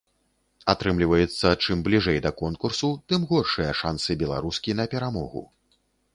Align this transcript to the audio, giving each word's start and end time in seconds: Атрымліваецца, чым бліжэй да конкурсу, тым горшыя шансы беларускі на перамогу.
Атрымліваецца, 0.71 1.47
чым 1.65 1.83
бліжэй 1.87 2.19
да 2.27 2.31
конкурсу, 2.41 2.89
тым 3.13 3.21
горшыя 3.33 3.77
шансы 3.83 4.11
беларускі 4.25 4.71
на 4.81 4.89
перамогу. 4.97 5.47